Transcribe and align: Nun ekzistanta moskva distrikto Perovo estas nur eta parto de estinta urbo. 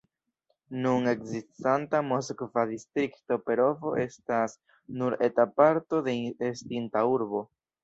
Nun 0.85 1.03
ekzistanta 1.11 1.99
moskva 2.07 2.63
distrikto 2.71 3.37
Perovo 3.51 3.93
estas 4.07 4.57
nur 5.03 5.19
eta 5.31 5.49
parto 5.63 6.03
de 6.11 6.17
estinta 6.53 7.07
urbo. 7.17 7.47